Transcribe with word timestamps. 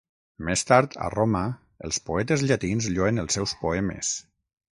Més 0.45 0.61
tard, 0.69 0.95
a 1.07 1.09
Roma, 1.15 1.41
els 1.89 1.99
poetes 2.07 2.47
llatins 2.47 2.89
lloen 2.97 3.25
els 3.27 3.39
seus 3.41 3.55
poemes. 3.61 4.13